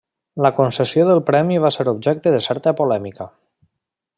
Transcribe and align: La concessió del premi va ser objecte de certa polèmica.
La 0.43 0.49
concessió 0.59 1.03
del 1.09 1.21
premi 1.27 1.59
va 1.65 1.71
ser 1.75 1.85
objecte 1.93 2.33
de 2.37 2.43
certa 2.49 2.77
polèmica. 2.81 3.29